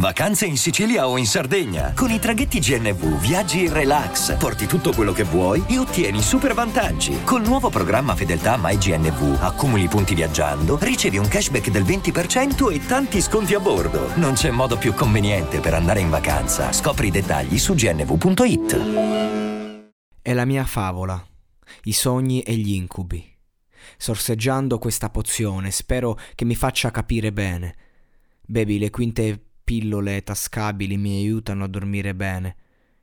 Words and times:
Vacanze 0.00 0.46
in 0.46 0.56
Sicilia 0.56 1.06
o 1.06 1.18
in 1.18 1.26
Sardegna. 1.26 1.92
Con 1.94 2.10
i 2.10 2.18
traghetti 2.18 2.58
GNV 2.58 3.20
viaggi 3.20 3.64
in 3.64 3.72
relax, 3.74 4.34
porti 4.38 4.64
tutto 4.64 4.94
quello 4.94 5.12
che 5.12 5.24
vuoi 5.24 5.62
e 5.68 5.76
ottieni 5.76 6.22
super 6.22 6.54
vantaggi. 6.54 7.22
Col 7.22 7.42
nuovo 7.42 7.68
programma 7.68 8.14
Fedeltà 8.14 8.56
MyGNV 8.58 9.42
accumuli 9.42 9.88
punti 9.88 10.14
viaggiando, 10.14 10.78
ricevi 10.80 11.18
un 11.18 11.28
cashback 11.28 11.68
del 11.68 11.82
20% 11.82 12.72
e 12.72 12.86
tanti 12.86 13.20
sconti 13.20 13.52
a 13.52 13.60
bordo. 13.60 14.16
Non 14.16 14.32
c'è 14.32 14.50
modo 14.50 14.78
più 14.78 14.94
conveniente 14.94 15.60
per 15.60 15.74
andare 15.74 16.00
in 16.00 16.08
vacanza. 16.08 16.72
Scopri 16.72 17.08
i 17.08 17.10
dettagli 17.10 17.58
su 17.58 17.74
gnv.it. 17.74 18.78
È 20.22 20.32
la 20.32 20.46
mia 20.46 20.64
favola, 20.64 21.22
i 21.82 21.92
sogni 21.92 22.40
e 22.40 22.54
gli 22.54 22.72
incubi. 22.72 23.22
Sorseggiando 23.98 24.78
questa 24.78 25.10
pozione, 25.10 25.70
spero 25.70 26.18
che 26.34 26.46
mi 26.46 26.54
faccia 26.54 26.90
capire 26.90 27.34
bene. 27.34 27.74
Bevi 28.40 28.78
le 28.78 28.88
quinte 28.88 29.44
pillole 29.70 30.24
tascabili 30.24 30.96
mi 30.96 31.18
aiutano 31.18 31.62
a 31.62 31.68
dormire 31.68 32.12
bene. 32.12 32.56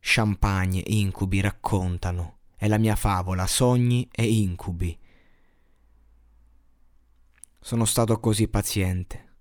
Champagne, 0.00 0.82
incubi 0.86 1.42
raccontano. 1.42 2.38
È 2.56 2.66
la 2.68 2.78
mia 2.78 2.96
favola, 2.96 3.46
sogni 3.46 4.08
e 4.10 4.26
incubi. 4.32 4.98
Sono 7.60 7.84
stato 7.84 8.18
così 8.18 8.48
paziente, 8.48 9.34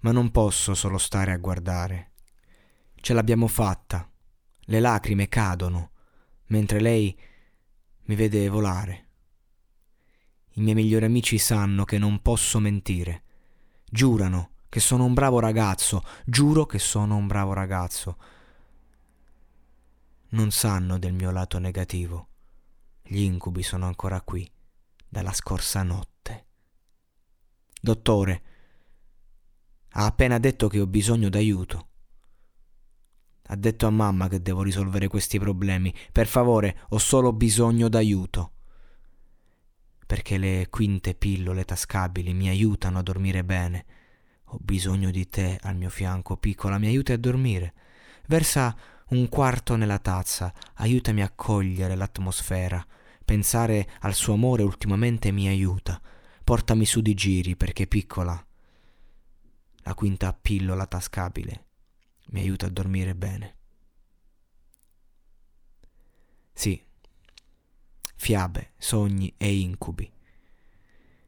ma 0.00 0.10
non 0.10 0.30
posso 0.30 0.72
solo 0.72 0.96
stare 0.96 1.32
a 1.32 1.36
guardare. 1.36 2.12
Ce 2.94 3.12
l'abbiamo 3.12 3.46
fatta. 3.46 4.10
Le 4.60 4.80
lacrime 4.80 5.28
cadono, 5.28 5.90
mentre 6.46 6.80
lei 6.80 7.14
mi 8.04 8.14
vede 8.14 8.48
volare. 8.48 9.08
I 10.52 10.62
miei 10.62 10.76
migliori 10.76 11.04
amici 11.04 11.36
sanno 11.36 11.84
che 11.84 11.98
non 11.98 12.22
posso 12.22 12.58
mentire. 12.58 13.22
Giurano 13.84 14.52
che 14.74 14.80
sono 14.80 15.04
un 15.04 15.14
bravo 15.14 15.38
ragazzo, 15.38 16.02
giuro 16.24 16.66
che 16.66 16.80
sono 16.80 17.14
un 17.14 17.28
bravo 17.28 17.52
ragazzo. 17.52 18.16
Non 20.30 20.50
sanno 20.50 20.98
del 20.98 21.12
mio 21.12 21.30
lato 21.30 21.60
negativo. 21.60 22.26
Gli 23.00 23.20
incubi 23.20 23.62
sono 23.62 23.86
ancora 23.86 24.20
qui, 24.22 24.50
dalla 25.08 25.32
scorsa 25.32 25.84
notte. 25.84 26.46
Dottore, 27.80 28.42
ha 29.90 30.06
appena 30.06 30.40
detto 30.40 30.66
che 30.66 30.80
ho 30.80 30.88
bisogno 30.88 31.28
d'aiuto. 31.28 31.88
Ha 33.44 33.54
detto 33.54 33.86
a 33.86 33.90
mamma 33.90 34.26
che 34.26 34.42
devo 34.42 34.62
risolvere 34.62 35.06
questi 35.06 35.38
problemi. 35.38 35.94
Per 36.10 36.26
favore, 36.26 36.80
ho 36.88 36.98
solo 36.98 37.32
bisogno 37.32 37.88
d'aiuto. 37.88 38.54
Perché 40.04 40.36
le 40.36 40.66
quinte 40.68 41.14
pillole 41.14 41.64
tascabili 41.64 42.34
mi 42.34 42.48
aiutano 42.48 42.98
a 42.98 43.02
dormire 43.02 43.44
bene 43.44 44.02
ho 44.44 44.58
bisogno 44.60 45.10
di 45.10 45.28
te 45.28 45.58
al 45.62 45.76
mio 45.76 45.90
fianco, 45.90 46.36
piccola, 46.36 46.78
mi 46.78 46.86
aiuti 46.86 47.12
a 47.12 47.18
dormire. 47.18 47.74
Versa 48.26 48.76
un 49.08 49.28
quarto 49.28 49.76
nella 49.76 49.98
tazza, 49.98 50.52
aiutami 50.74 51.22
a 51.22 51.30
cogliere 51.30 51.94
l'atmosfera. 51.94 52.84
Pensare 53.24 53.88
al 54.00 54.14
suo 54.14 54.34
amore 54.34 54.62
ultimamente 54.62 55.30
mi 55.30 55.48
aiuta. 55.48 56.00
Portami 56.42 56.84
su 56.84 57.00
di 57.00 57.14
giri 57.14 57.56
perché 57.56 57.86
piccola. 57.86 58.44
La 59.86 59.94
quinta 59.94 60.32
pillola 60.32 60.86
tascabile 60.86 61.64
mi 62.28 62.40
aiuta 62.40 62.66
a 62.66 62.70
dormire 62.70 63.14
bene. 63.14 63.56
Sì, 66.52 66.82
fiabe, 68.14 68.72
sogni 68.78 69.34
e 69.36 69.56
incubi 69.56 70.12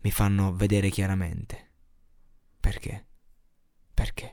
mi 0.00 0.10
fanno 0.10 0.54
vedere 0.54 0.90
chiaramente. 0.90 1.67
Perché? 2.60 3.06
Perché? 3.94 4.27